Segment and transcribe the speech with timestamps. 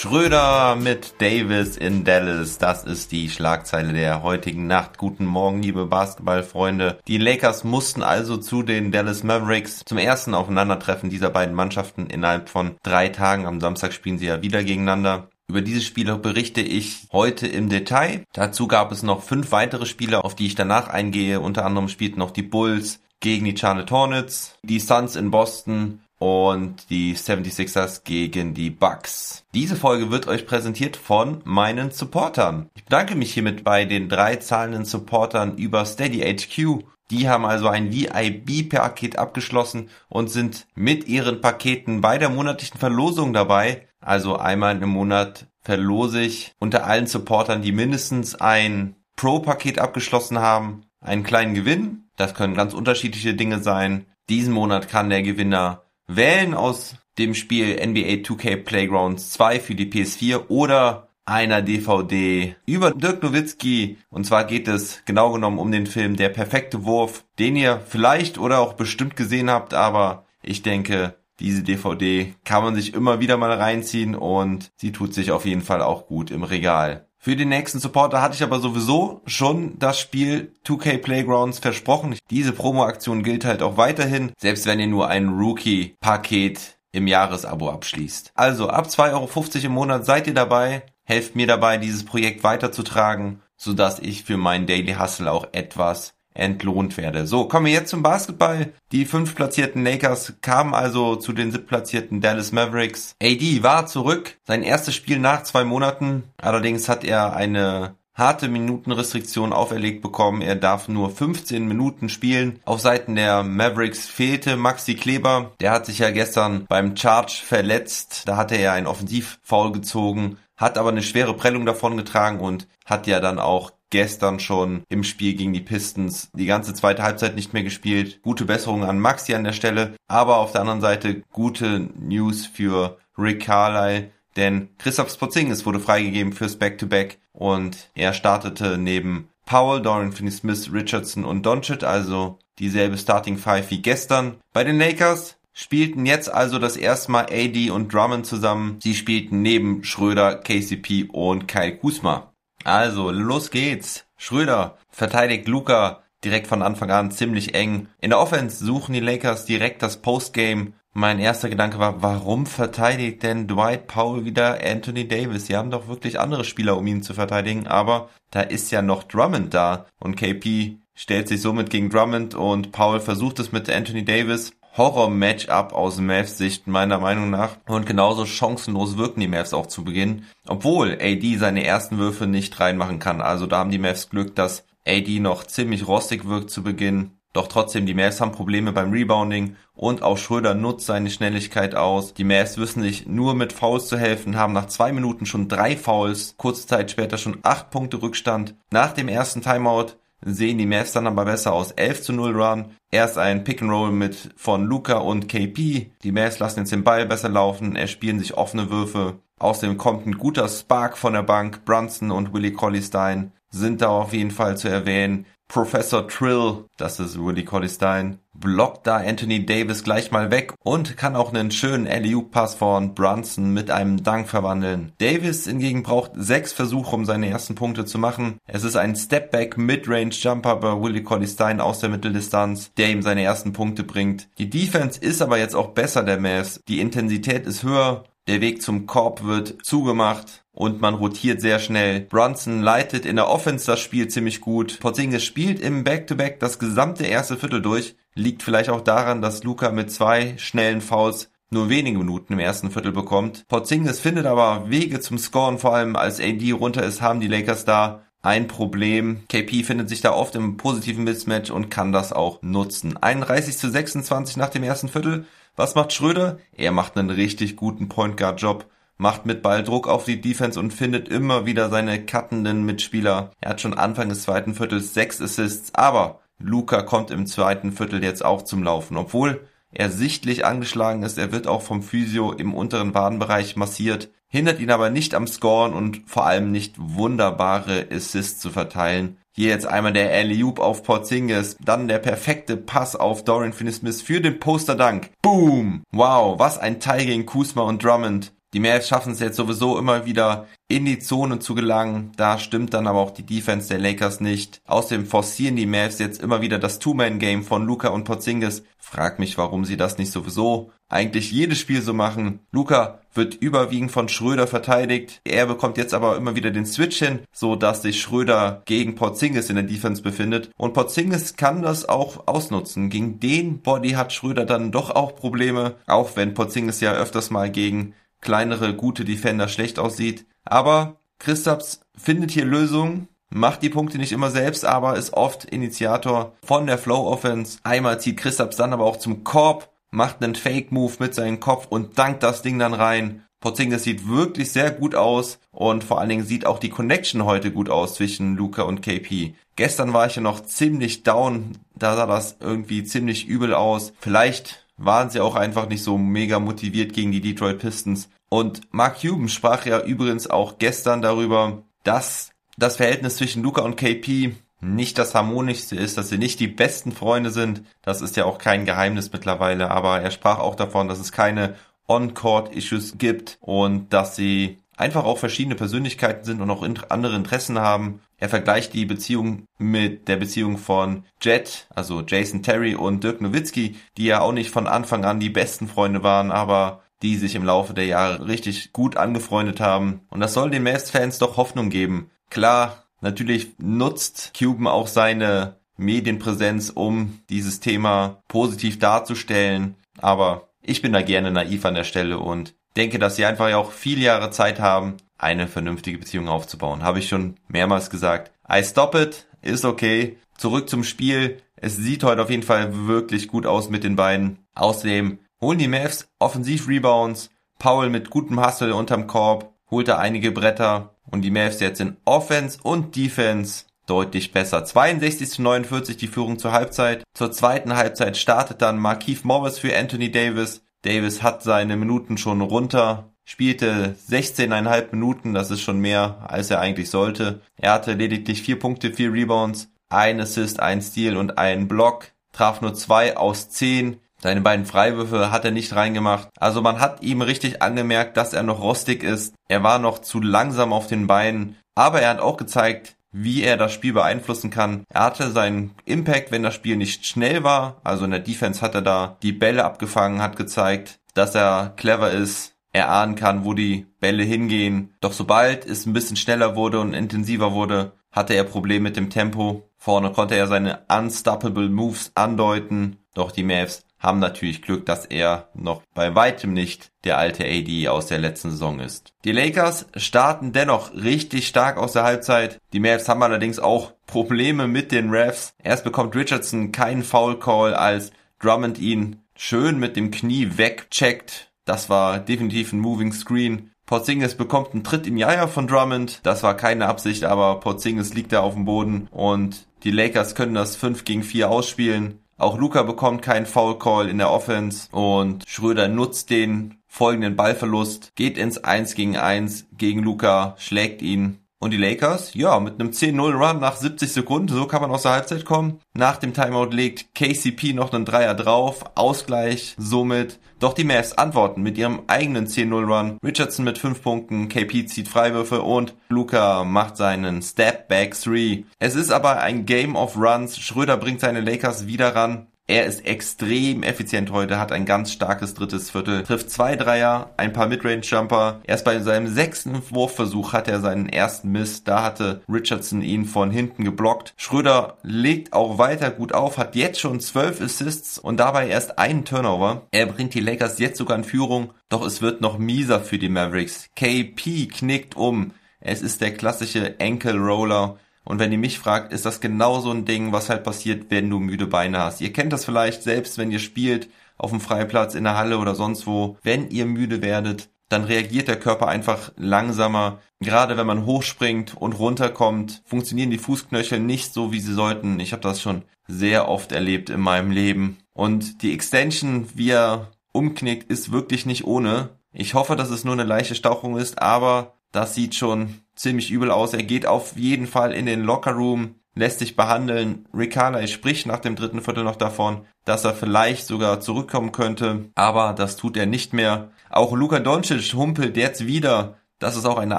[0.00, 2.58] Schröder mit Davis in Dallas.
[2.58, 4.96] Das ist die Schlagzeile der heutigen Nacht.
[4.96, 7.00] Guten Morgen, liebe Basketballfreunde.
[7.08, 12.48] Die Lakers mussten also zu den Dallas Mavericks zum ersten Aufeinandertreffen dieser beiden Mannschaften innerhalb
[12.48, 13.44] von drei Tagen.
[13.44, 15.30] Am Samstag spielen sie ja wieder gegeneinander.
[15.48, 18.22] Über diese Spiele berichte ich heute im Detail.
[18.32, 21.40] Dazu gab es noch fünf weitere Spiele, auf die ich danach eingehe.
[21.40, 26.90] Unter anderem spielten noch die Bulls gegen die Charlotte Hornets, die Suns in Boston und
[26.90, 29.44] die 76ers gegen die Bucks.
[29.54, 32.68] Diese Folge wird euch präsentiert von meinen Supportern.
[32.74, 36.84] Ich bedanke mich hiermit bei den drei zahlenden Supportern über Steady HQ.
[37.10, 43.32] Die haben also ein VIB-Paket abgeschlossen und sind mit ihren Paketen bei der monatlichen Verlosung
[43.32, 43.88] dabei.
[44.00, 50.82] Also einmal im Monat verlose ich unter allen Supportern, die mindestens ein Pro-Paket abgeschlossen haben,
[51.00, 52.08] einen kleinen Gewinn.
[52.16, 54.06] Das können ganz unterschiedliche Dinge sein.
[54.28, 59.86] Diesen Monat kann der Gewinner wählen aus dem Spiel NBA 2K Playgrounds 2 für die
[59.86, 63.98] PS4 oder einer DVD über Dirk Nowitzki.
[64.08, 68.38] Und zwar geht es genau genommen um den Film Der perfekte Wurf, den ihr vielleicht
[68.38, 73.36] oder auch bestimmt gesehen habt, aber ich denke, diese DVD kann man sich immer wieder
[73.36, 77.07] mal reinziehen und sie tut sich auf jeden Fall auch gut im Regal.
[77.20, 82.16] Für den nächsten Supporter hatte ich aber sowieso schon das Spiel 2K Playgrounds versprochen.
[82.30, 88.32] Diese Promo-Aktion gilt halt auch weiterhin, selbst wenn ihr nur ein Rookie-Paket im Jahresabo abschließt.
[88.34, 93.42] Also ab 2,50 Euro im Monat seid ihr dabei, helft mir dabei, dieses Projekt weiterzutragen,
[93.56, 97.26] sodass ich für meinen Daily Hustle auch etwas entlohnt werde.
[97.26, 98.72] So, kommen wir jetzt zum Basketball.
[98.92, 103.14] Die fünf platzierten Lakers kamen also zu den siebtplatzierten Dallas Mavericks.
[103.22, 106.24] AD war zurück, sein erstes Spiel nach zwei Monaten.
[106.40, 110.42] Allerdings hat er eine harte Minutenrestriktion auferlegt bekommen.
[110.42, 112.60] Er darf nur 15 Minuten spielen.
[112.64, 115.52] Auf Seiten der Mavericks fehlte Maxi Kleber.
[115.60, 118.24] Der hat sich ja gestern beim Charge verletzt.
[118.26, 123.06] Da hatte er einen Offensivfoul gezogen, hat aber eine schwere Prellung davon getragen und hat
[123.06, 127.52] ja dann auch gestern schon im Spiel gegen die Pistons die ganze zweite Halbzeit nicht
[127.52, 128.20] mehr gespielt.
[128.22, 132.98] Gute Besserung an Maxi an der Stelle, aber auf der anderen Seite gute News für
[133.16, 140.12] Rick Carlyle, denn Christoph Spotzingis wurde freigegeben fürs Back-to-Back und er startete neben Powell, Dorian
[140.12, 144.36] Finney-Smith, Richardson und Doncic, also dieselbe Starting Five wie gestern.
[144.52, 148.78] Bei den Lakers spielten jetzt also das erste Mal AD und Drummond zusammen.
[148.80, 152.27] Sie spielten neben Schröder, KCP und Kyle Kuzma.
[152.68, 154.04] Also, los geht's.
[154.18, 157.88] Schröder verteidigt Luca direkt von Anfang an ziemlich eng.
[158.00, 160.72] In der Offense suchen die Lakers direkt das Postgame.
[160.92, 165.46] Mein erster Gedanke war, warum verteidigt denn Dwight Powell wieder Anthony Davis?
[165.46, 169.04] Sie haben doch wirklich andere Spieler, um ihn zu verteidigen, aber da ist ja noch
[169.04, 174.04] Drummond da und KP stellt sich somit gegen Drummond und Powell versucht es mit Anthony
[174.04, 174.52] Davis.
[174.76, 177.56] Horror-Matchup aus Mavs Sicht meiner Meinung nach.
[177.66, 180.24] Und genauso chancenlos wirken die Mavs auch zu Beginn.
[180.46, 183.20] Obwohl AD seine ersten Würfe nicht reinmachen kann.
[183.20, 187.12] Also da haben die Mavs Glück, dass AD noch ziemlich rostig wirkt zu Beginn.
[187.34, 192.14] Doch trotzdem, die Mavs haben Probleme beim Rebounding und auch Schröder nutzt seine Schnelligkeit aus.
[192.14, 195.76] Die Mavs wissen sich nur mit Fouls zu helfen, haben nach zwei Minuten schon drei
[195.76, 198.54] Fouls, kurze Zeit später schon acht Punkte Rückstand.
[198.70, 199.92] Nach dem ersten Timeout
[200.24, 201.72] sehen die Mavs dann aber besser aus.
[201.72, 202.74] 11 zu 0 Run.
[202.90, 205.90] Erst ein Pick and Roll mit von Luca und KP.
[206.02, 209.18] Die Mavs lassen jetzt den Ball besser laufen, erspielen sich offene Würfe.
[209.38, 211.64] Außerdem kommt ein guter Spark von der Bank.
[211.64, 215.26] Brunson und Willie Colleystein sind da auf jeden Fall zu erwähnen.
[215.48, 221.16] Professor Trill, das ist Willie Colleystein, blockt da Anthony Davis gleich mal weg und kann
[221.16, 224.92] auch einen schönen LU-Pass von Brunson mit einem Dank verwandeln.
[224.98, 228.36] Davis hingegen braucht sechs Versuche, um seine ersten Punkte zu machen.
[228.46, 233.22] Es ist ein Stepback Midrange Jumper bei Willie Colleystein aus der Mitteldistanz, der ihm seine
[233.22, 234.28] ersten Punkte bringt.
[234.36, 236.60] Die Defense ist aber jetzt auch besser der Mavs.
[236.68, 242.00] Die Intensität ist höher der Weg zum Korb wird zugemacht und man rotiert sehr schnell.
[242.00, 244.80] Brunson leitet in der Offense das Spiel ziemlich gut.
[244.80, 247.94] Porzingis spielt im Back-to-Back -Back das gesamte erste Viertel durch.
[248.14, 252.72] Liegt vielleicht auch daran, dass Luca mit zwei schnellen Fouls nur wenige Minuten im ersten
[252.72, 253.46] Viertel bekommt.
[253.46, 257.64] Porzingis findet aber Wege zum Scoren, vor allem als AD runter ist, haben die Lakers
[257.64, 259.20] da ein Problem.
[259.28, 262.96] KP findet sich da oft im positiven Mismatch und kann das auch nutzen.
[262.96, 265.24] 31 zu 26 nach dem ersten Viertel.
[265.54, 266.38] Was macht Schröder?
[266.52, 268.66] Er macht einen richtig guten Point Guard Job,
[268.98, 273.30] macht mit Ball Druck auf die Defense und findet immer wieder seine cuttenden Mitspieler.
[273.40, 278.02] Er hat schon Anfang des zweiten Viertels sechs Assists, aber Luca kommt im zweiten Viertel
[278.04, 281.18] jetzt auch zum Laufen, obwohl er sichtlich angeschlagen ist.
[281.18, 285.72] Er wird auch vom Physio im unteren Wadenbereich massiert, hindert ihn aber nicht am Scoren
[285.72, 289.18] und vor allem nicht wunderbare Assists zu verteilen.
[289.32, 294.20] Hier jetzt einmal der alley auf Porzingis, dann der perfekte Pass auf Dorian Finney-Smith für
[294.20, 295.10] den Poster-Dank.
[295.22, 295.84] Boom!
[295.92, 298.32] Wow, was ein Teil gegen Kuzma und Drummond.
[298.54, 302.12] Die Mavs schaffen es jetzt sowieso immer wieder in die Zone zu gelangen.
[302.16, 304.62] Da stimmt dann aber auch die Defense der Lakers nicht.
[304.66, 308.62] Außerdem forcieren die Mavs jetzt immer wieder das Two-Man-Game von Luca und Porzingis.
[308.78, 312.40] Frag mich, warum sie das nicht sowieso eigentlich jedes Spiel so machen.
[312.50, 315.20] Luca wird überwiegend von Schröder verteidigt.
[315.24, 319.50] Er bekommt jetzt aber immer wieder den Switch hin, so dass sich Schröder gegen Porzingis
[319.50, 320.50] in der Defense befindet.
[320.56, 322.88] Und Porzingis kann das auch ausnutzen.
[322.88, 327.50] Gegen den Body hat Schröder dann doch auch Probleme, auch wenn Porzingis ja öfters mal
[327.50, 330.26] gegen kleinere, gute Defender schlecht aussieht.
[330.44, 336.32] Aber Christaps findet hier Lösungen, macht die Punkte nicht immer selbst, aber ist oft Initiator
[336.44, 337.58] von der Flow Offense.
[337.62, 341.66] Einmal zieht Christaps dann aber auch zum Korb, macht einen Fake Move mit seinem Kopf
[341.68, 343.24] und dankt das Ding dann rein.
[343.40, 347.52] Porzingis sieht wirklich sehr gut aus und vor allen Dingen sieht auch die Connection heute
[347.52, 349.34] gut aus zwischen Luca und KP.
[349.54, 353.92] Gestern war ich ja noch ziemlich down, da sah das irgendwie ziemlich übel aus.
[354.00, 358.08] Vielleicht waren sie auch einfach nicht so mega motiviert gegen die Detroit Pistons.
[358.28, 363.76] Und Mark Cuban sprach ja übrigens auch gestern darüber, dass das Verhältnis zwischen Luca und
[363.76, 367.62] KP nicht das harmonischste ist, dass sie nicht die besten Freunde sind.
[367.82, 371.54] Das ist ja auch kein Geheimnis mittlerweile, aber er sprach auch davon, dass es keine
[371.86, 378.00] On-Court-Issues gibt und dass sie einfach auch verschiedene Persönlichkeiten sind und auch andere Interessen haben.
[378.18, 383.76] Er vergleicht die Beziehung mit der Beziehung von Jet, also Jason Terry und Dirk Nowitzki,
[383.96, 387.44] die ja auch nicht von Anfang an die besten Freunde waren, aber die sich im
[387.44, 390.00] Laufe der Jahre richtig gut angefreundet haben.
[390.10, 392.10] Und das soll den Mavs-Fans doch Hoffnung geben.
[392.28, 399.76] Klar, natürlich nutzt Cuban auch seine Medienpräsenz, um dieses Thema positiv darzustellen.
[399.98, 403.70] Aber ich bin da gerne naiv an der Stelle und denke, dass sie einfach auch
[403.70, 406.82] viele Jahre Zeit haben, eine vernünftige Beziehung aufzubauen.
[406.82, 408.32] Habe ich schon mehrmals gesagt.
[408.50, 410.16] I stop it, ist okay.
[410.36, 411.42] Zurück zum Spiel.
[411.56, 414.38] Es sieht heute auf jeden Fall wirklich gut aus mit den beiden.
[414.54, 417.30] Außerdem holen die Mavs Offensiv-Rebounds.
[417.58, 421.96] Paul mit gutem Hustle unterm Korb holt er einige Bretter und die Mavs jetzt in
[422.04, 424.64] Offense und Defense deutlich besser.
[424.64, 427.04] 62 zu 49 die Führung zur Halbzeit.
[427.14, 430.62] Zur zweiten Halbzeit startet dann Markeith Morris für Anthony Davis.
[430.82, 436.60] Davis hat seine Minuten schon runter, spielte 16,5 Minuten, das ist schon mehr, als er
[436.60, 437.42] eigentlich sollte.
[437.58, 442.62] Er hatte lediglich 4 Punkte, 4 Rebounds, ein Assist, ein Steal und einen Block, traf
[442.62, 443.98] nur 2 aus 10.
[444.20, 446.28] Seine beiden Freiwürfe hat er nicht reingemacht.
[446.40, 449.34] Also man hat ihm richtig angemerkt, dass er noch rostig ist.
[449.46, 451.56] Er war noch zu langsam auf den Beinen.
[451.74, 454.84] Aber er hat auch gezeigt, wie er das Spiel beeinflussen kann.
[454.92, 457.80] Er hatte seinen Impact, wenn das Spiel nicht schnell war.
[457.84, 462.10] Also in der Defense hat er da die Bälle abgefangen, hat gezeigt, dass er clever
[462.10, 464.94] ist, er ahnen kann, wo die Bälle hingehen.
[465.00, 469.10] Doch sobald es ein bisschen schneller wurde und intensiver wurde, hatte er Probleme mit dem
[469.10, 469.68] Tempo.
[469.76, 472.98] Vorne konnte er seine unstoppable Moves andeuten.
[473.14, 477.88] Doch die Mavs haben natürlich Glück, dass er noch bei weitem nicht der alte AD
[477.88, 479.12] aus der letzten Saison ist.
[479.24, 482.60] Die Lakers starten dennoch richtig stark aus der Halbzeit.
[482.72, 485.52] Die Mavs haben allerdings auch Probleme mit den Refs.
[485.62, 491.47] Erst bekommt Richardson keinen Foul Call, als Drummond ihn schön mit dem Knie wegcheckt.
[491.68, 493.72] Das war definitiv ein Moving Screen.
[493.84, 496.20] Porzingis bekommt einen Tritt im Jaja von Drummond.
[496.22, 500.54] Das war keine Absicht, aber Porzingis liegt da auf dem Boden und die Lakers können
[500.54, 502.20] das 5 gegen 4 ausspielen.
[502.38, 508.12] Auch Luca bekommt keinen Foul Call in der Offense und Schröder nutzt den folgenden Ballverlust,
[508.14, 511.38] geht ins 1 gegen 1 gegen Luca, schlägt ihn.
[511.60, 515.02] Und die Lakers, ja, mit einem 10-0 Run nach 70 Sekunden, so kann man aus
[515.02, 515.80] der Halbzeit kommen.
[515.92, 521.62] Nach dem Timeout legt KCP noch einen Dreier drauf, Ausgleich somit doch die Mavs antworten
[521.62, 523.18] mit ihrem eigenen 10-0-Run.
[523.24, 528.64] Richardson mit 5 Punkten, KP zieht Freiwürfe und Luca macht seinen Step Back 3.
[528.78, 530.58] Es ist aber ein Game of Runs.
[530.58, 532.46] Schröder bringt seine Lakers wieder ran.
[532.70, 537.54] Er ist extrem effizient heute, hat ein ganz starkes drittes Viertel, trifft zwei Dreier, ein
[537.54, 538.60] paar Midrange-Jumper.
[538.62, 541.82] Erst bei seinem sechsten Wurfversuch hat er seinen ersten Miss.
[541.82, 544.34] Da hatte Richardson ihn von hinten geblockt.
[544.36, 549.24] Schröder legt auch weiter gut auf, hat jetzt schon zwölf Assists und dabei erst einen
[549.24, 549.86] Turnover.
[549.90, 553.30] Er bringt die Lakers jetzt sogar in Führung, doch es wird noch mieser für die
[553.30, 553.88] Mavericks.
[553.96, 555.52] KP knickt um.
[555.80, 557.96] Es ist der klassische Ankle Roller.
[558.28, 561.30] Und wenn ihr mich fragt, ist das genau so ein Ding, was halt passiert, wenn
[561.30, 562.20] du müde Beine hast.
[562.20, 565.74] Ihr kennt das vielleicht selbst, wenn ihr spielt auf dem Freiplatz, in der Halle oder
[565.74, 566.36] sonst wo.
[566.42, 570.18] Wenn ihr müde werdet, dann reagiert der Körper einfach langsamer.
[570.40, 575.20] Gerade wenn man hochspringt und runterkommt, funktionieren die Fußknöchel nicht so, wie sie sollten.
[575.20, 577.96] Ich habe das schon sehr oft erlebt in meinem Leben.
[578.12, 582.10] Und die Extension, wie er umknickt, ist wirklich nicht ohne.
[582.34, 586.50] Ich hoffe, dass es nur eine leichte Stauchung ist, aber das sieht schon ziemlich übel
[586.50, 586.72] aus.
[586.72, 590.26] Er geht auf jeden Fall in den Lockerroom, lässt sich behandeln.
[590.32, 595.10] Rick Carlisle spricht nach dem dritten Viertel noch davon, dass er vielleicht sogar zurückkommen könnte,
[595.14, 596.70] aber das tut er nicht mehr.
[596.88, 599.18] Auch Luka Doncic humpelt jetzt wieder.
[599.38, 599.98] Das ist auch eine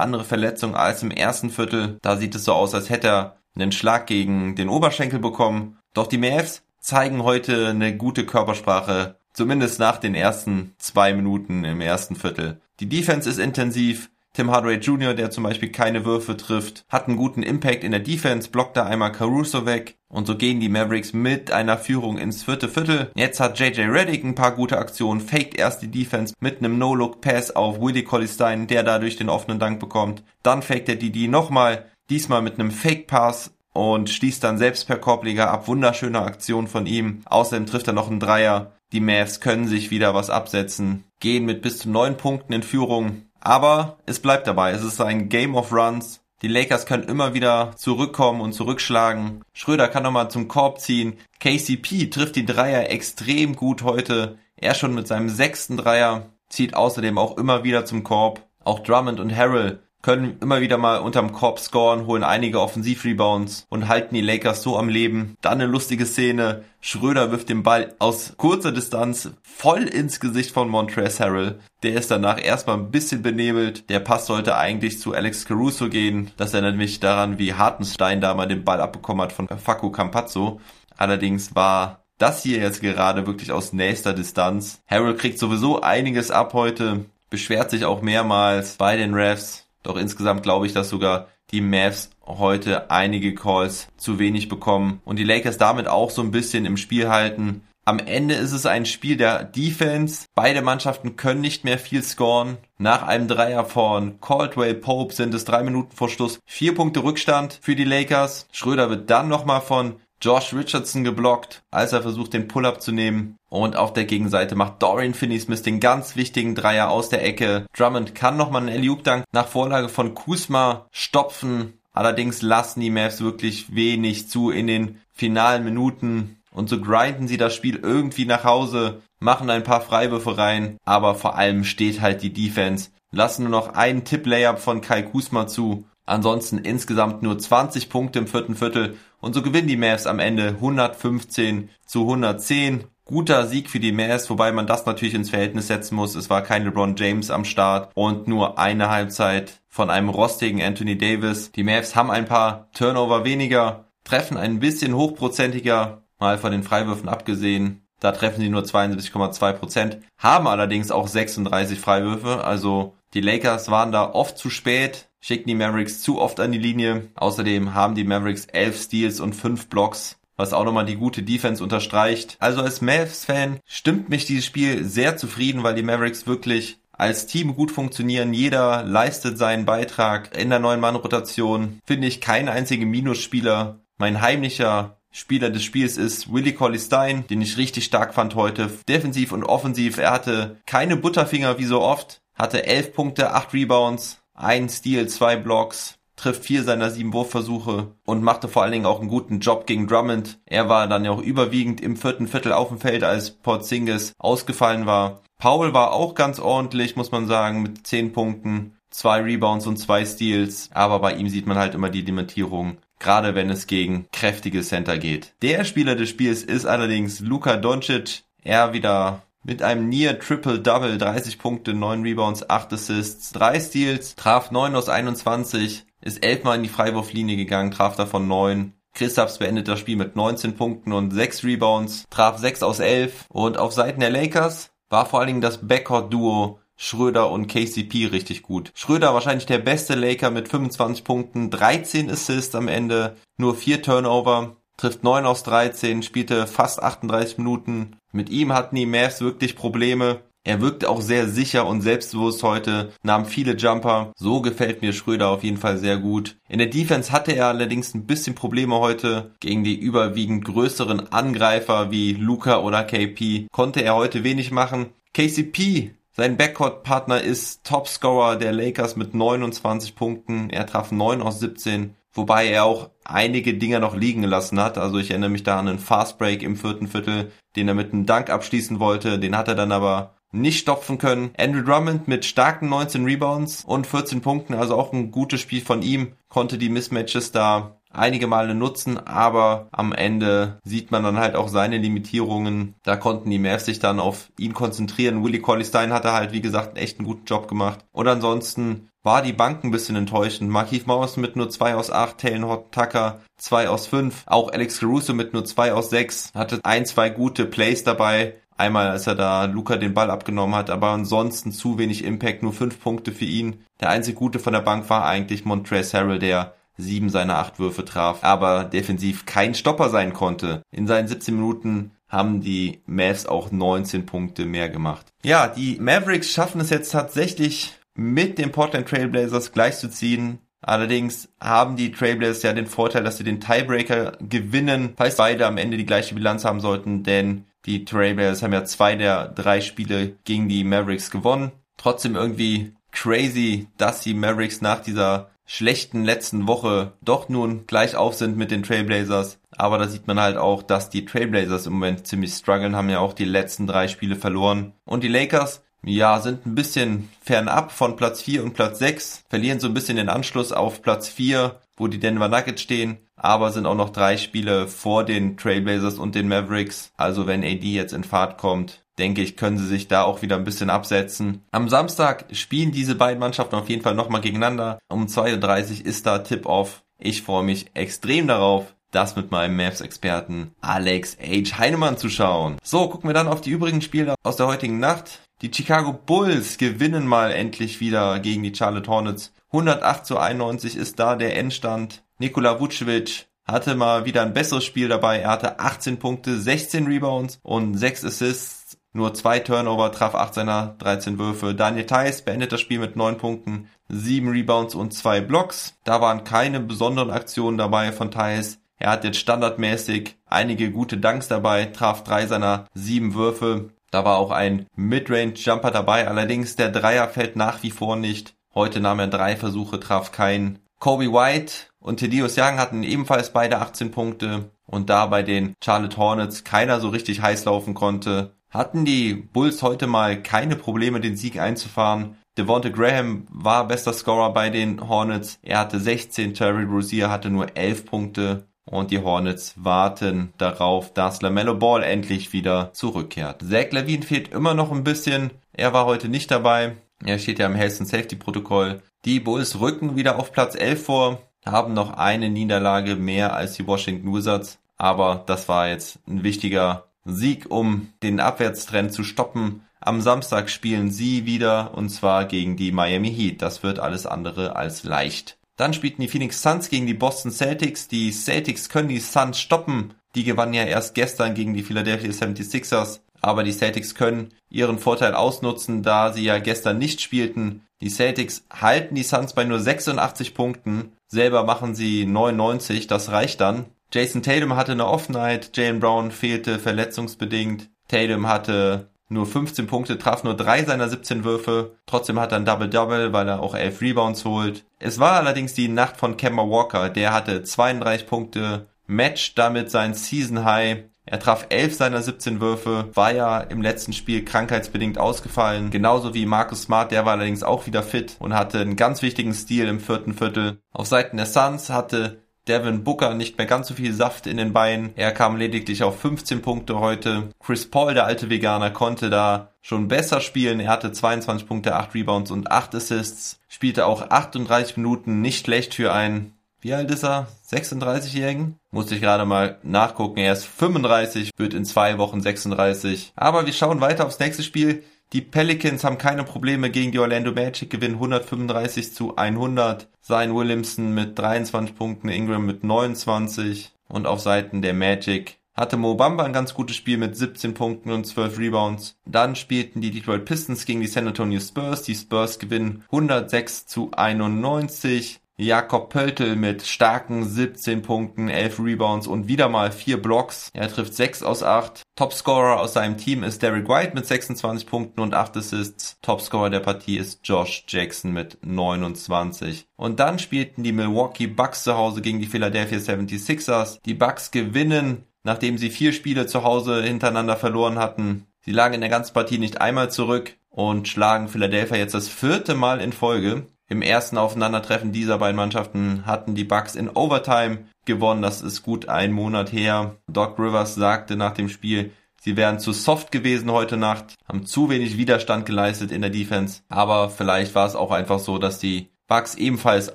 [0.00, 1.98] andere Verletzung als im ersten Viertel.
[2.02, 5.78] Da sieht es so aus, als hätte er einen Schlag gegen den Oberschenkel bekommen.
[5.94, 11.80] Doch die Mavs zeigen heute eine gute Körpersprache, zumindest nach den ersten zwei Minuten im
[11.80, 12.60] ersten Viertel.
[12.80, 17.16] Die Defense ist intensiv, Tim Hardaway Jr., der zum Beispiel keine Würfe trifft, hat einen
[17.16, 21.12] guten Impact in der Defense, blockt da einmal Caruso weg und so gehen die Mavericks
[21.12, 23.10] mit einer Führung ins vierte Viertel.
[23.16, 27.56] Jetzt hat JJ Reddick ein paar gute Aktionen, faked erst die Defense mit einem No-Look-Pass
[27.56, 30.22] auf Willie Colley-Stein, der dadurch den offenen Dank bekommt.
[30.42, 34.98] Dann faked er die, die nochmal, diesmal mit einem Fake-Pass und schließt dann selbst per
[34.98, 35.68] Korbleger ab.
[35.68, 37.22] Wunderschöne Aktion von ihm.
[37.24, 38.72] Außerdem trifft er noch einen Dreier.
[38.92, 43.30] Die Mavs können sich wieder was absetzen, gehen mit bis zu neun Punkten in Führung
[43.40, 44.72] aber es bleibt dabei.
[44.72, 46.20] Es ist ein Game of Runs.
[46.42, 49.42] Die Lakers können immer wieder zurückkommen und zurückschlagen.
[49.52, 51.18] Schröder kann nochmal zum Korb ziehen.
[51.38, 54.38] KCP trifft die Dreier extrem gut heute.
[54.56, 58.46] Er schon mit seinem sechsten Dreier zieht außerdem auch immer wieder zum Korb.
[58.62, 63.88] Auch Drummond und Harrell können immer wieder mal unterm Korb scoren, holen einige Offensivrebounds und
[63.88, 65.36] halten die Lakers so am Leben.
[65.40, 66.64] Dann eine lustige Szene.
[66.80, 71.58] Schröder wirft den Ball aus kurzer Distanz voll ins Gesicht von Montrezl Harrell.
[71.82, 73.90] Der ist danach erstmal ein bisschen benebelt.
[73.90, 76.30] Der Pass sollte eigentlich zu Alex Caruso gehen.
[76.36, 80.60] Das erinnert mich daran, wie Hartenstein da mal den Ball abbekommen hat von Facu Campazzo.
[80.96, 84.80] Allerdings war das hier jetzt gerade wirklich aus nächster Distanz.
[84.86, 89.66] Harrell kriegt sowieso einiges ab heute, beschwert sich auch mehrmals bei den Refs.
[89.82, 95.18] Doch insgesamt glaube ich, dass sogar die Mavs heute einige Calls zu wenig bekommen und
[95.18, 97.62] die Lakers damit auch so ein bisschen im Spiel halten.
[97.86, 100.26] Am Ende ist es ein Spiel der Defense.
[100.34, 102.58] Beide Mannschaften können nicht mehr viel scoren.
[102.78, 107.58] Nach einem Dreier von Caldwell Pope sind es drei Minuten vor Schluss vier Punkte Rückstand
[107.62, 108.46] für die Lakers.
[108.52, 113.36] Schröder wird dann nochmal von Josh Richardson geblockt, als er versucht, den Pull-up zu nehmen.
[113.48, 117.66] Und auf der Gegenseite macht Dorian Finney-Smith den ganz wichtigen Dreier aus der Ecke.
[117.76, 121.80] Drummond kann nochmal einen Alley-Oop-Dank nach Vorlage von Kusma stopfen.
[121.92, 126.36] Allerdings lassen die Mavs wirklich wenig zu in den finalen Minuten.
[126.52, 131.14] Und so grinden sie das Spiel irgendwie nach Hause, machen ein paar Freiwürfe rein, aber
[131.14, 132.90] vor allem steht halt die Defense.
[133.12, 138.26] Lassen nur noch einen Tip-Layup von Kai Kusma zu Ansonsten insgesamt nur 20 Punkte im
[138.26, 142.84] vierten Viertel und so gewinnen die Mavs am Ende 115 zu 110.
[143.04, 146.16] Guter Sieg für die Mavs, wobei man das natürlich ins Verhältnis setzen muss.
[146.16, 150.98] Es war kein LeBron James am Start und nur eine Halbzeit von einem rostigen Anthony
[150.98, 151.52] Davis.
[151.52, 157.08] Die Mavs haben ein paar Turnover weniger, treffen ein bisschen hochprozentiger, mal von den Freiwürfen
[157.08, 157.86] abgesehen.
[158.00, 162.42] Da treffen sie nur 72,2 Prozent, haben allerdings auch 36 Freiwürfe.
[162.42, 166.58] Also die Lakers waren da oft zu spät, schicken die Mavericks zu oft an die
[166.58, 167.08] Linie.
[167.16, 171.62] Außerdem haben die Mavericks elf Steals und fünf Blocks, was auch nochmal die gute Defense
[171.62, 172.36] unterstreicht.
[172.38, 177.56] Also als Mavs-Fan stimmt mich dieses Spiel sehr zufrieden, weil die Mavericks wirklich als Team
[177.56, 178.32] gut funktionieren.
[178.32, 180.36] Jeder leistet seinen Beitrag.
[180.38, 183.80] In der neuen Mann-Rotation finde ich keinen einzigen Minusspieler.
[183.98, 188.70] Mein heimlicher Spieler des Spiels ist Willie Colley Stein, den ich richtig stark fand heute.
[188.88, 189.98] Defensiv und offensiv.
[189.98, 192.19] Er hatte keine Butterfinger wie so oft.
[192.40, 198.22] Hatte elf Punkte, acht Rebounds, ein Steal, zwei Blocks, trifft vier seiner sieben Wurfversuche und
[198.22, 200.38] machte vor allen Dingen auch einen guten Job gegen Drummond.
[200.46, 204.86] Er war dann ja auch überwiegend im vierten Viertel auf dem Feld, als Porzingis ausgefallen
[204.86, 205.20] war.
[205.36, 210.06] Paul war auch ganz ordentlich, muss man sagen, mit zehn Punkten, zwei Rebounds und zwei
[210.06, 210.70] Steals.
[210.72, 214.96] Aber bei ihm sieht man halt immer die Limitierung, gerade wenn es gegen kräftige Center
[214.96, 215.34] geht.
[215.42, 218.22] Der Spieler des Spiels ist allerdings Luka Doncic.
[218.42, 224.50] Er wieder mit einem Near Triple-Double, 30 Punkte, 9 Rebounds, 8 Assists, 3 Steals, traf
[224.50, 228.74] 9 aus 21, ist 11 Mal in die Freiwurflinie gegangen, traf davon 9.
[228.92, 233.56] Christaps beendet das Spiel mit 19 Punkten und 6 Rebounds, traf 6 aus 11 und
[233.56, 238.72] auf Seiten der Lakers war vor allen Dingen das Backcourt-Duo Schröder und KCP richtig gut.
[238.74, 244.56] Schröder wahrscheinlich der beste Laker mit 25 Punkten, 13 Assists am Ende, nur 4 Turnover
[244.80, 247.96] trifft 9 aus 13, spielte fast 38 Minuten.
[248.12, 250.22] Mit ihm hatten die Mavs wirklich Probleme.
[250.42, 254.12] Er wirkte auch sehr sicher und selbstbewusst heute, nahm viele Jumper.
[254.16, 256.38] So gefällt mir Schröder auf jeden Fall sehr gut.
[256.48, 259.32] In der Defense hatte er allerdings ein bisschen Probleme heute.
[259.40, 264.86] Gegen die überwiegend größeren Angreifer wie Luca oder KP konnte er heute wenig machen.
[265.12, 270.50] KCP sein Backcourt-Partner ist Topscorer der Lakers mit 29 Punkten.
[270.50, 274.78] Er traf 9 aus 17, wobei er auch einige Dinger noch liegen gelassen hat.
[274.78, 278.06] Also ich erinnere mich da an einen Fastbreak im vierten Viertel, den er mit einem
[278.06, 279.18] Dank abschließen wollte.
[279.18, 281.30] Den hat er dann aber nicht stopfen können.
[281.38, 285.82] Andrew Drummond mit starken 19 Rebounds und 14 Punkten, also auch ein gutes Spiel von
[285.82, 291.36] ihm, konnte die Mismatches da einige Male nutzen, aber am Ende sieht man dann halt
[291.36, 292.74] auch seine Limitierungen.
[292.82, 295.24] Da konnten die Mavs sich dann auf ihn konzentrieren.
[295.24, 297.80] Willie Colley Stein hatte halt, wie gesagt, einen echt einen guten Job gemacht.
[297.92, 300.50] Und ansonsten war die Bank ein bisschen enttäuschend.
[300.50, 304.80] Markif Morris mit nur 2 aus 8, Taylor Hot Tucker 2 aus 5, auch Alex
[304.80, 308.34] Caruso mit nur 2 aus 6, hatte ein, zwei gute Plays dabei.
[308.58, 312.52] Einmal, als er da Luca den Ball abgenommen hat, aber ansonsten zu wenig Impact, nur
[312.52, 313.64] 5 Punkte für ihn.
[313.80, 317.84] Der einzige Gute von der Bank war eigentlich Montrezl Harrell, der sieben seiner acht Würfe
[317.84, 320.62] traf, aber defensiv kein Stopper sein konnte.
[320.70, 325.06] In seinen 17 Minuten haben die Mavs auch 19 Punkte mehr gemacht.
[325.22, 330.38] Ja, die Mavericks schaffen es jetzt tatsächlich mit den Portland Trailblazers gleichzuziehen.
[330.60, 335.56] Allerdings haben die Trailblazers ja den Vorteil, dass sie den Tiebreaker gewinnen, falls beide am
[335.56, 340.16] Ende die gleiche Bilanz haben sollten, denn die Trailblazers haben ja zwei der drei Spiele
[340.24, 341.52] gegen die Mavericks gewonnen.
[341.76, 348.14] Trotzdem irgendwie crazy, dass die Mavericks nach dieser schlechten letzten Woche doch nun gleich auf
[348.14, 349.40] sind mit den Trailblazers.
[349.50, 353.00] Aber da sieht man halt auch, dass die Trailblazers im Moment ziemlich strugglen, haben ja
[353.00, 354.74] auch die letzten drei Spiele verloren.
[354.84, 359.58] Und die Lakers, ja, sind ein bisschen fernab von Platz 4 und Platz 6, verlieren
[359.58, 363.66] so ein bisschen den Anschluss auf Platz 4, wo die Denver Nuggets stehen, aber sind
[363.66, 366.92] auch noch drei Spiele vor den Trailblazers und den Mavericks.
[366.96, 370.36] Also wenn AD jetzt in Fahrt kommt, denke ich, können sie sich da auch wieder
[370.36, 371.42] ein bisschen absetzen.
[371.50, 374.78] Am Samstag spielen diese beiden Mannschaften auf jeden Fall nochmal gegeneinander.
[374.88, 376.82] Um 2.30 Uhr ist da Tip-Off.
[376.98, 381.58] Ich freue mich extrem darauf, das mit meinem Mavs-Experten Alex H.
[381.58, 382.58] Heinemann zu schauen.
[382.62, 385.20] So, gucken wir dann auf die übrigen Spiele aus der heutigen Nacht.
[385.42, 389.32] Die Chicago Bulls gewinnen mal endlich wieder gegen die Charlotte Hornets.
[389.52, 392.02] 108 zu 91 ist da der Endstand.
[392.18, 395.20] Nikola Vucevic hatte mal wieder ein besseres Spiel dabei.
[395.20, 398.59] Er hatte 18 Punkte, 16 Rebounds und 6 Assists
[398.92, 401.54] nur zwei Turnover, traf acht seiner 13 Würfe.
[401.54, 405.74] Daniel Theiss beendet das Spiel mit neun Punkten, sieben Rebounds und zwei Blocks.
[405.84, 408.58] Da waren keine besonderen Aktionen dabei von Theiss.
[408.78, 413.70] Er hat jetzt standardmäßig einige gute Dunks dabei, traf drei seiner sieben Würfe.
[413.90, 418.34] Da war auch ein Midrange-Jumper dabei, allerdings der Dreier fällt nach wie vor nicht.
[418.54, 420.60] Heute nahm er drei Versuche, traf keinen.
[420.78, 425.98] Kobe White und Thaddeus Young hatten ebenfalls beide 18 Punkte und da bei den Charlotte
[425.98, 431.16] Hornets keiner so richtig heiß laufen konnte, hatten die Bulls heute mal keine Probleme, den
[431.16, 432.16] Sieg einzufahren.
[432.36, 435.38] Devonta Graham war bester Scorer bei den Hornets.
[435.42, 438.46] Er hatte 16, Terry Rozier hatte nur 11 Punkte.
[438.64, 443.42] Und die Hornets warten darauf, dass LaMelo Ball endlich wieder zurückkehrt.
[443.42, 445.30] Zach Levine fehlt immer noch ein bisschen.
[445.52, 446.76] Er war heute nicht dabei.
[447.04, 448.82] Er steht ja im Health and Safety Protokoll.
[449.04, 453.66] Die Bulls rücken wieder auf Platz 11 vor, haben noch eine Niederlage mehr als die
[453.66, 454.58] Washington Wizards.
[454.76, 459.62] Aber das war jetzt ein wichtiger Sieg, um den Abwärtstrend zu stoppen.
[459.80, 463.40] Am Samstag spielen sie wieder und zwar gegen die Miami Heat.
[463.42, 465.38] Das wird alles andere als leicht.
[465.56, 467.88] Dann spielten die Phoenix Suns gegen die Boston Celtics.
[467.88, 469.94] Die Celtics können die Suns stoppen.
[470.14, 473.00] Die gewannen ja erst gestern gegen die Philadelphia 76ers.
[473.20, 477.66] Aber die Celtics können ihren Vorteil ausnutzen, da sie ja gestern nicht spielten.
[477.80, 480.92] Die Celtics halten die Suns bei nur 86 Punkten.
[481.06, 482.86] Selber machen sie 99.
[482.86, 483.66] Das reicht dann.
[483.92, 487.68] Jason Tatum hatte eine Offenheit, Jalen Brown fehlte verletzungsbedingt.
[487.88, 491.76] Tatum hatte nur 15 Punkte, traf nur drei seiner 17 Würfe.
[491.86, 494.64] Trotzdem hat er ein Double-Double, weil er auch 11 Rebounds holt.
[494.78, 496.88] Es war allerdings die Nacht von Kemba Walker.
[496.88, 500.84] Der hatte 32 Punkte, matcht damit sein Season High.
[501.06, 505.70] Er traf 11 seiner 17 Würfe, war ja im letzten Spiel krankheitsbedingt ausgefallen.
[505.70, 509.34] Genauso wie Marcus Smart, der war allerdings auch wieder fit und hatte einen ganz wichtigen
[509.34, 510.60] Stil im vierten Viertel.
[510.72, 514.52] Auf Seiten der Suns hatte Devin Booker nicht mehr ganz so viel Saft in den
[514.52, 514.92] Beinen.
[514.96, 517.30] Er kam lediglich auf 15 Punkte heute.
[517.38, 520.60] Chris Paul, der alte Veganer, konnte da schon besser spielen.
[520.60, 523.40] Er hatte 22 Punkte, 8 Rebounds und 8 Assists.
[523.48, 527.26] Spielte auch 38 Minuten, nicht schlecht für einen, wie alt ist er?
[527.50, 528.56] 36-Jährigen?
[528.70, 530.18] Musste ich gerade mal nachgucken.
[530.18, 533.12] Er ist 35, wird in zwei Wochen 36.
[533.16, 534.84] Aber wir schauen weiter aufs nächste Spiel.
[535.12, 539.88] Die Pelicans haben keine Probleme gegen die Orlando Magic, gewinnen 135 zu 100.
[540.00, 543.72] Sein Williamson mit 23 Punkten, Ingram mit 29.
[543.88, 547.90] Und auf Seiten der Magic hatte Mo Bamba ein ganz gutes Spiel mit 17 Punkten
[547.90, 549.00] und 12 Rebounds.
[549.04, 551.82] Dann spielten die Detroit Pistons gegen die San Antonio Spurs.
[551.82, 555.20] Die Spurs gewinnen 106 zu 91.
[555.40, 560.50] Jakob Pöltl mit starken 17 Punkten, 11 Rebounds und wieder mal 4 Blocks.
[560.52, 561.80] Er trifft 6 aus 8.
[561.96, 565.96] Topscorer aus seinem Team ist Derek White mit 26 Punkten und 8 Assists.
[566.02, 569.66] Topscorer der Partie ist Josh Jackson mit 29.
[569.76, 573.78] Und dann spielten die Milwaukee Bucks zu Hause gegen die Philadelphia 76ers.
[573.86, 578.26] Die Bucks gewinnen, nachdem sie vier Spiele zu Hause hintereinander verloren hatten.
[578.44, 582.54] Sie lagen in der ganzen Partie nicht einmal zurück und schlagen Philadelphia jetzt das vierte
[582.54, 583.46] Mal in Folge.
[583.70, 588.20] Im ersten Aufeinandertreffen dieser beiden Mannschaften hatten die Bucks in Overtime gewonnen.
[588.20, 589.96] Das ist gut ein Monat her.
[590.08, 594.70] Doc Rivers sagte nach dem Spiel, sie wären zu soft gewesen heute Nacht, haben zu
[594.70, 596.62] wenig Widerstand geleistet in der Defense.
[596.68, 599.94] Aber vielleicht war es auch einfach so, dass die Bucks ebenfalls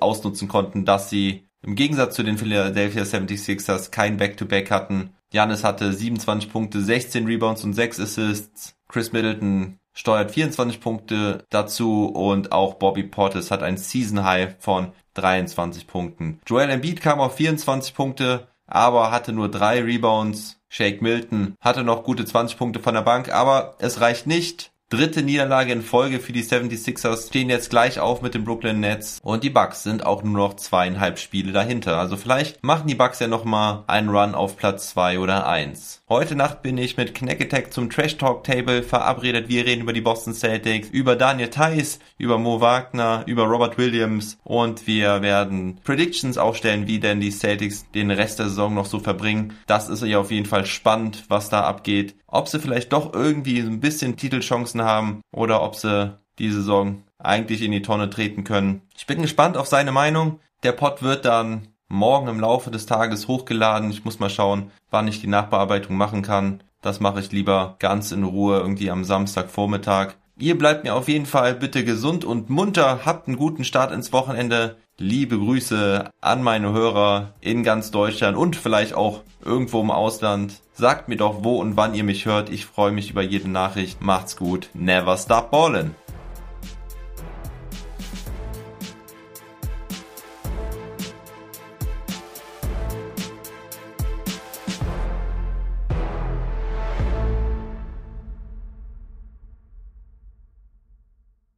[0.00, 5.10] ausnutzen konnten, dass sie im Gegensatz zu den Philadelphia 76ers kein Back-to-Back -Back hatten.
[5.34, 8.74] Janis hatte 27 Punkte, 16 Rebounds und 6 Assists.
[8.88, 14.92] Chris Middleton steuert 24 Punkte dazu und auch Bobby Portis hat ein Season High von
[15.14, 16.40] 23 Punkten.
[16.46, 20.60] Joel Embiid kam auf 24 Punkte, aber hatte nur drei Rebounds.
[20.68, 24.72] Shake Milton hatte noch gute 20 Punkte von der Bank, aber es reicht nicht.
[24.88, 29.18] Dritte Niederlage in Folge für die 76ers stehen jetzt gleich auf mit den Brooklyn Nets
[29.20, 31.98] und die Bucks sind auch nur noch zweieinhalb Spiele dahinter.
[31.98, 36.04] Also vielleicht machen die Bucks ja nochmal einen Run auf Platz zwei oder eins.
[36.08, 39.48] Heute Nacht bin ich mit Knack Attack zum Trash Talk Table verabredet.
[39.48, 44.38] Wir reden über die Boston Celtics, über Daniel Theiss, über Mo Wagner, über Robert Williams
[44.44, 49.00] und wir werden Predictions aufstellen, wie denn die Celtics den Rest der Saison noch so
[49.00, 49.54] verbringen.
[49.66, 52.14] Das ist ja auf jeden Fall spannend, was da abgeht.
[52.36, 57.62] Ob sie vielleicht doch irgendwie ein bisschen Titelchancen haben oder ob sie die Saison eigentlich
[57.62, 58.82] in die Tonne treten können.
[58.94, 60.40] Ich bin gespannt auf seine Meinung.
[60.62, 63.90] Der Pod wird dann morgen im Laufe des Tages hochgeladen.
[63.90, 66.62] Ich muss mal schauen, wann ich die Nachbearbeitung machen kann.
[66.82, 70.16] Das mache ich lieber ganz in Ruhe irgendwie am Samstagvormittag.
[70.38, 73.06] Ihr bleibt mir auf jeden Fall bitte gesund und munter.
[73.06, 74.76] Habt einen guten Start ins Wochenende.
[74.98, 80.62] Liebe Grüße an meine Hörer in ganz Deutschland und vielleicht auch irgendwo im Ausland.
[80.72, 82.48] Sagt mir doch, wo und wann ihr mich hört.
[82.48, 84.00] Ich freue mich über jede Nachricht.
[84.00, 84.70] Macht's gut.
[84.72, 85.94] Never stop ballin'.